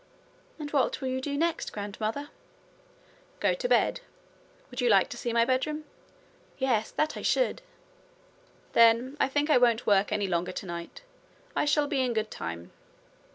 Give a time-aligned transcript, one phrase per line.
[0.57, 2.31] 'And what will you do next, grandmother?'
[3.39, 4.01] 'Go to bed.
[4.71, 5.83] Would you like to see my bedroom?'
[6.57, 7.61] 'Yes, that I should.'
[8.73, 11.03] 'Then I think I won't work any longer tonight.
[11.55, 12.71] I shall be in good time.'